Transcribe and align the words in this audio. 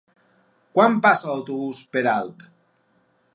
Quan 0.77 0.95
passa 1.03 1.29
l'autobús 1.31 1.83
per 1.97 2.03
Alp? 2.15 2.43